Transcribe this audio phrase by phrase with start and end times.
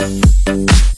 [0.00, 0.89] Thank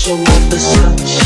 [0.00, 1.19] show up as.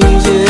[0.00, 0.41] changes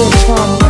[0.00, 0.67] it